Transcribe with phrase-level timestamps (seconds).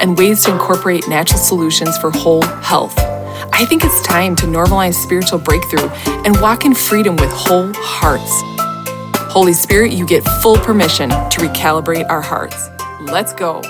[0.00, 2.98] and ways to incorporate natural solutions for whole health.
[2.98, 5.88] I think it's time to normalize spiritual breakthrough
[6.24, 8.42] and walk in freedom with whole hearts.
[9.32, 12.68] Holy Spirit, you get full permission to recalibrate our hearts.
[13.00, 13.62] Let's go.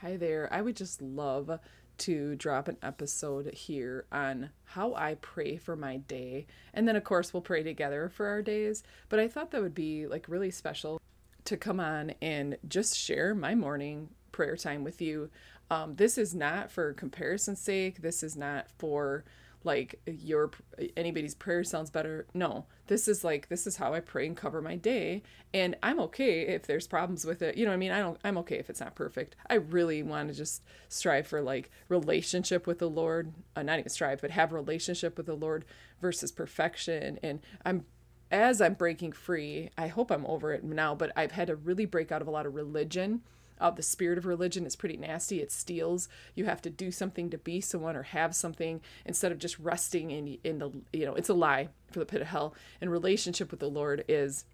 [0.00, 0.48] Hi there.
[0.52, 1.58] I would just love
[1.98, 6.46] to drop an episode here on how I pray for my day.
[6.72, 8.82] And then, of course, we'll pray together for our days.
[9.08, 11.00] But I thought that would be like really special
[11.44, 15.30] to come on and just share my morning prayer time with you.
[15.70, 18.02] Um, this is not for comparison's sake.
[18.02, 19.24] This is not for
[19.64, 20.50] like your
[20.96, 22.26] anybody's prayer sounds better.
[22.34, 25.22] No, this is like this is how I pray and cover my day,
[25.54, 27.56] and I'm okay if there's problems with it.
[27.56, 28.20] You know, what I mean, I don't.
[28.22, 29.36] I'm okay if it's not perfect.
[29.48, 33.32] I really want to just strive for like relationship with the Lord.
[33.56, 35.64] Uh, not even strive, but have relationship with the Lord
[36.00, 37.18] versus perfection.
[37.22, 37.86] And I'm
[38.30, 39.70] as I'm breaking free.
[39.76, 42.30] I hope I'm over it now, but I've had to really break out of a
[42.30, 43.22] lot of religion
[43.60, 45.40] uh, the spirit of religion is pretty nasty.
[45.40, 46.08] It steals.
[46.34, 50.10] You have to do something to be someone or have something instead of just resting
[50.10, 52.54] in in the you know it's a lie for the pit of hell.
[52.80, 54.44] And relationship with the Lord is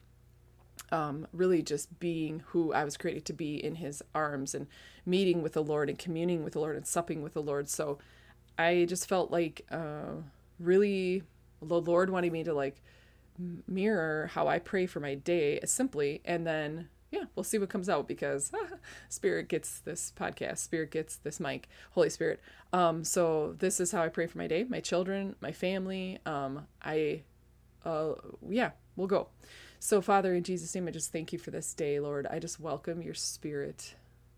[0.93, 4.67] um, really just being who I was created to be in His arms and
[5.07, 7.69] meeting with the Lord and communing with the Lord and supping with the Lord.
[7.69, 7.99] So
[8.59, 10.23] I just felt like uh,
[10.59, 11.23] really
[11.63, 12.83] the Lord wanted me to like
[13.67, 17.89] mirror how I pray for my day simply and then yeah, we'll see what comes
[17.89, 18.53] out because
[19.09, 22.41] Spirit gets this podcast, Spirit gets this mic, Holy Spirit.
[22.73, 26.19] Um, so this is how I pray for my day, my children, my family.
[26.25, 27.23] Um, I,
[27.85, 28.13] uh,
[28.49, 29.29] yeah, we'll go.
[29.81, 32.27] So Father, in Jesus' name, I just thank you for this day, Lord.
[32.31, 33.97] I just welcome your Spirit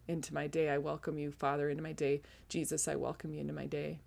[0.08, 0.70] into my day.
[0.70, 2.22] I welcome you, Father, into my day.
[2.48, 4.00] Jesus, I welcome you into my day.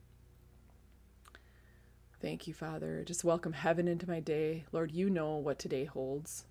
[2.21, 3.03] Thank you, Father.
[3.05, 4.65] Just welcome heaven into my day.
[4.71, 6.45] Lord, you know what today holds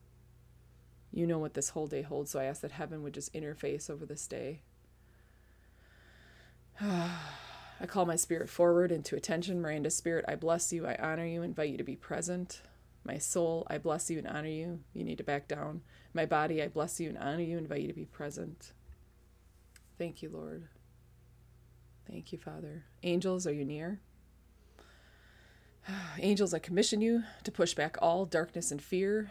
[1.14, 2.32] you know what this whole day holds.
[2.32, 4.62] So I ask that heaven would just interface over this day.
[6.80, 9.60] I call my spirit forward into attention.
[9.60, 10.86] Miranda spirit, I bless you.
[10.86, 11.42] I honor you.
[11.42, 12.62] Invite you to be present.
[13.04, 14.80] My soul, I bless you and honor you.
[14.92, 15.82] You need to back down.
[16.12, 17.58] My body, I bless you and honor you.
[17.58, 18.72] Invite you to be present.
[19.98, 20.66] Thank you, Lord.
[22.10, 22.84] Thank you, Father.
[23.02, 24.00] Angels, are you near?
[26.18, 29.30] Angels, I commission you to push back all darkness and fear,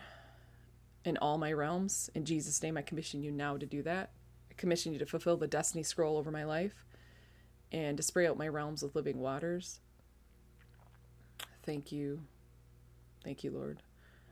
[1.05, 2.09] in all my realms.
[2.15, 4.11] In Jesus' name, I commission you now to do that.
[4.49, 6.85] I commission you to fulfill the destiny scroll over my life
[7.71, 9.79] and to spray out my realms with living waters.
[11.63, 12.21] Thank you.
[13.23, 13.81] Thank you, Lord.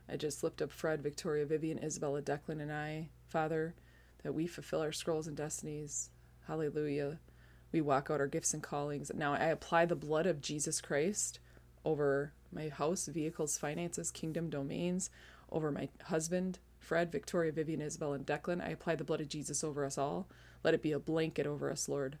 [0.08, 3.74] I just lift up Fred, Victoria, Vivian, Isabella, Declan, and I, Father,
[4.22, 6.10] that we fulfill our scrolls and destinies.
[6.46, 7.18] Hallelujah.
[7.72, 9.10] We walk out our gifts and callings.
[9.14, 11.40] Now I apply the blood of Jesus Christ
[11.84, 15.10] over my house, vehicles, finances, kingdom, domains,
[15.50, 18.64] over my husband, Fred, Victoria, Vivian, Isabel, and Declan.
[18.64, 20.28] I apply the blood of Jesus over us all.
[20.64, 22.18] Let it be a blanket over us, Lord.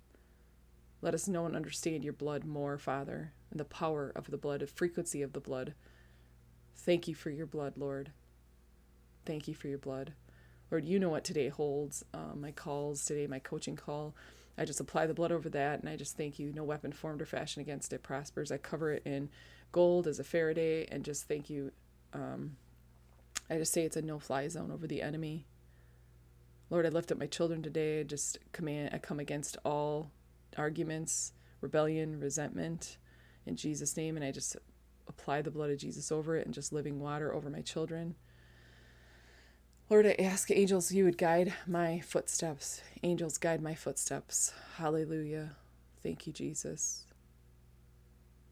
[1.00, 4.60] Let us know and understand your blood more, Father, and the power of the blood,
[4.60, 5.74] the frequency of the blood.
[6.76, 8.12] Thank you for your blood, Lord.
[9.24, 10.12] Thank you for your blood.
[10.70, 12.04] Lord, you know what today holds.
[12.14, 14.14] Um, my calls today, my coaching call.
[14.58, 16.52] I just apply the blood over that, and I just thank you.
[16.52, 18.52] No weapon formed or fashioned against it prospers.
[18.52, 19.30] I cover it in
[19.72, 21.72] gold as a Faraday, and just thank you
[22.12, 22.56] um,
[23.50, 25.46] I just say it's a no fly zone over the enemy.
[26.70, 28.00] Lord, I lift up my children today.
[28.00, 30.10] I just command, I come against all
[30.56, 32.96] arguments, rebellion, resentment
[33.44, 34.56] in Jesus' name, and I just
[35.08, 38.14] apply the blood of Jesus over it and just living water over my children.
[39.92, 42.80] Lord, I ask angels you would guide my footsteps.
[43.02, 44.54] Angels guide my footsteps.
[44.78, 45.50] Hallelujah.
[46.02, 47.04] Thank you, Jesus.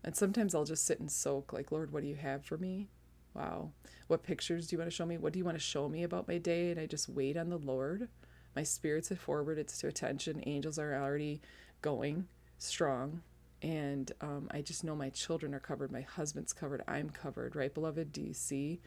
[0.05, 2.91] And sometimes I'll just sit and soak, like, Lord, what do you have for me?
[3.33, 3.71] Wow.
[4.07, 5.17] What pictures do you want to show me?
[5.17, 6.73] What do you want to show me about my day?
[6.73, 8.09] And I just wait on the Lord.
[8.55, 10.43] My spirit's forward, it's to attention.
[10.45, 11.41] Angels are already
[11.81, 12.29] going
[12.59, 13.23] strong.
[13.63, 15.91] And um, I just know my children are covered.
[15.91, 16.83] My husband's covered.
[16.87, 18.13] I'm covered, right, beloved?
[18.13, 18.83] Do you see?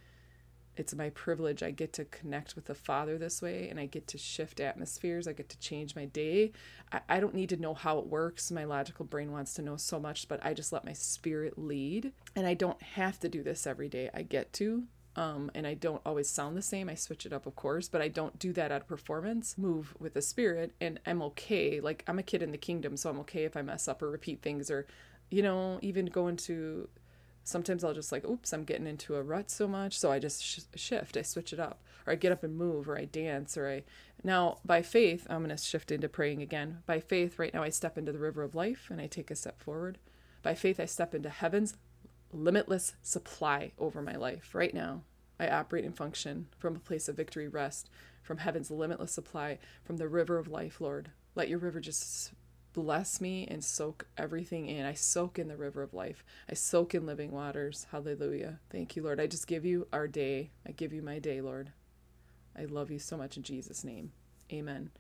[0.75, 1.61] It's my privilege.
[1.61, 5.27] I get to connect with the Father this way and I get to shift atmospheres.
[5.27, 6.51] I get to change my day.
[6.91, 8.49] I, I don't need to know how it works.
[8.49, 12.11] My logical brain wants to know so much, but I just let my spirit lead.
[12.35, 14.09] And I don't have to do this every day.
[14.13, 14.83] I get to.
[15.15, 16.89] Um, and I don't always sound the same.
[16.89, 19.55] I switch it up, of course, but I don't do that out of performance.
[19.59, 21.79] Move with the spirit, and I'm okay.
[21.79, 24.09] Like I'm a kid in the kingdom, so I'm okay if I mess up or
[24.09, 24.87] repeat things, or,
[25.29, 26.89] you know, even go into.
[27.43, 30.43] Sometimes I'll just like, oops, I'm getting into a rut so much, so I just
[30.43, 31.17] sh- shift.
[31.17, 33.83] I switch it up, or I get up and move, or I dance, or I.
[34.23, 36.79] Now, by faith, I'm going to shift into praying again.
[36.85, 39.35] By faith, right now, I step into the river of life and I take a
[39.35, 39.97] step forward.
[40.41, 41.75] By faith, I step into heaven's
[42.31, 44.55] limitless supply over my life.
[44.55, 45.03] Right now,
[45.39, 47.89] I operate and function from a place of victory, rest,
[48.21, 51.11] from heaven's limitless supply, from the river of life, Lord.
[51.35, 52.31] Let your river just
[52.73, 54.85] bless me and soak everything in.
[54.85, 56.23] I soak in the river of life.
[56.49, 57.87] I soak in living waters.
[57.91, 58.59] Hallelujah.
[58.69, 59.19] Thank you, Lord.
[59.19, 60.51] I just give you our day.
[60.67, 61.71] I give you my day, Lord.
[62.57, 64.11] I love you so much in Jesus' name.
[64.51, 64.91] Amen.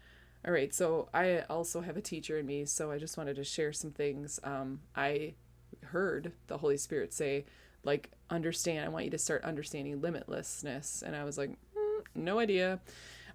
[0.45, 3.43] All right, so I also have a teacher in me, so I just wanted to
[3.43, 4.39] share some things.
[4.43, 5.35] Um, I
[5.83, 7.45] heard the Holy Spirit say,
[7.83, 11.01] like, understand, I want you to start understanding limitlessness.
[11.01, 12.79] And I was like, mm, no idea.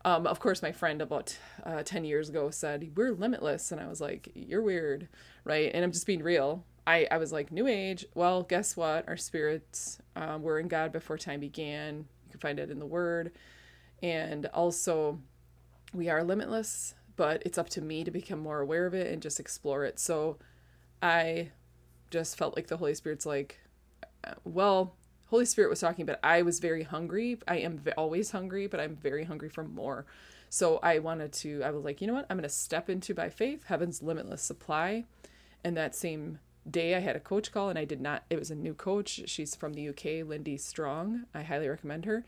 [0.05, 3.73] Um, of course, my friend about uh, 10 years ago said, We're limitless.
[3.73, 5.09] And I was like, You're weird,
[5.45, 5.71] right?
[5.73, 6.65] And I'm just being real.
[6.87, 8.06] I, I was like, New Age.
[8.15, 9.06] Well, guess what?
[9.09, 12.06] Our spirits um, were in God before time began.
[12.25, 13.33] You can find it in the Word.
[14.03, 15.19] And also,
[15.93, 19.21] we are limitless, but it's up to me to become more aware of it and
[19.21, 19.99] just explore it.
[19.99, 20.39] So
[21.03, 21.51] I
[22.11, 23.59] just felt like the Holy Spirit's like,
[24.44, 24.94] well,
[25.31, 27.39] Holy Spirit was talking, but I was very hungry.
[27.47, 30.07] I am always hungry, but I'm very hungry for more.
[30.49, 32.27] So I wanted to, I was like, you know what?
[32.31, 35.05] I'm going to step into by faith, heaven's limitless supply.
[35.63, 36.39] And that same
[36.71, 39.23] day, I had a coach call, and I did not, it was a new coach.
[39.27, 41.25] She's from the UK, Lindy Strong.
[41.35, 42.25] I highly recommend her.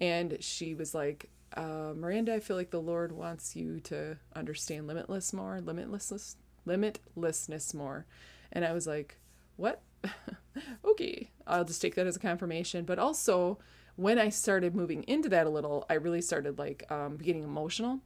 [0.00, 4.86] And she was like, uh, Miranda, I feel like the Lord wants you to understand
[4.86, 6.36] limitless more, limitlessness,
[6.66, 8.06] limitlessness more.
[8.52, 9.18] And I was like,
[9.56, 9.80] what?
[10.84, 12.84] okay, I'll just take that as a confirmation.
[12.84, 13.58] But also,
[13.96, 18.00] when I started moving into that a little, I really started like um, getting emotional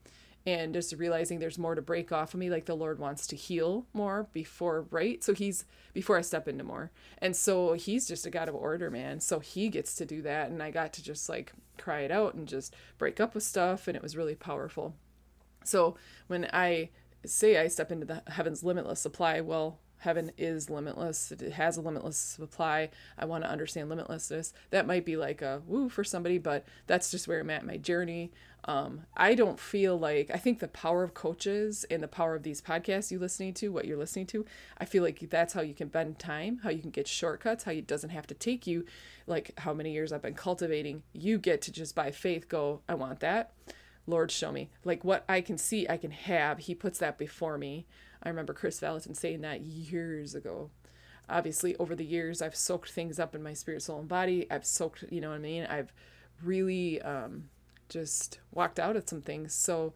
[0.46, 3.36] and just realizing there's more to break off of me like the lord wants to
[3.36, 5.22] heal more before right?
[5.22, 6.90] So he's before i step into more.
[7.18, 9.20] And so he's just a god of order man.
[9.20, 12.34] So he gets to do that and i got to just like cry it out
[12.34, 14.94] and just break up with stuff and it was really powerful.
[15.64, 15.96] So
[16.28, 16.90] when i
[17.26, 21.80] say i step into the heaven's limitless supply well heaven is limitless it has a
[21.80, 24.52] limitless supply i want to understand limitlessness.
[24.70, 27.76] That might be like a woo for somebody but that's just where i'm at my
[27.76, 28.32] journey.
[28.64, 32.42] Um, i don't feel like i think the power of coaches and the power of
[32.42, 34.44] these podcasts you listening to what you're listening to
[34.78, 37.70] i feel like that's how you can bend time how you can get shortcuts how
[37.70, 38.84] it doesn't have to take you
[39.28, 41.02] like how many years i've been cultivating.
[41.12, 43.52] You get to just by faith go i want that.
[44.06, 44.70] Lord show me.
[44.84, 46.58] Like what i can see i can have.
[46.58, 47.86] He puts that before me
[48.22, 50.70] I remember Kris Vallotton saying that years ago.
[51.28, 54.46] Obviously, over the years, I've soaked things up in my spirit, soul, and body.
[54.50, 55.66] I've soaked, you know what I mean?
[55.66, 55.92] I've
[56.42, 57.50] really um,
[57.88, 59.52] just walked out at some things.
[59.54, 59.92] So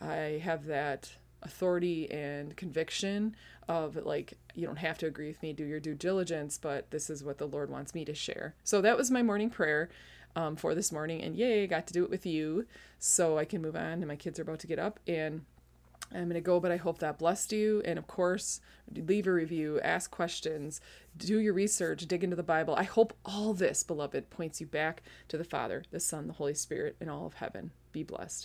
[0.00, 1.10] I have that
[1.42, 3.34] authority and conviction
[3.68, 7.10] of like, you don't have to agree with me, do your due diligence, but this
[7.10, 8.54] is what the Lord wants me to share.
[8.62, 9.88] So that was my morning prayer.
[10.34, 12.66] Um, for this morning, and yay, I got to do it with you,
[12.98, 13.92] so I can move on.
[13.92, 15.46] And my kids are about to get up, and
[16.12, 17.82] I'm going to go, but I hope that blessed you.
[17.84, 18.60] And of course,
[18.94, 20.80] leave a review, ask questions,
[21.16, 22.74] do your research, dig into the Bible.
[22.76, 26.54] I hope all this, beloved, points you back to the Father, the Son, the Holy
[26.54, 27.72] Spirit, and all of heaven.
[27.92, 28.44] Be blessed.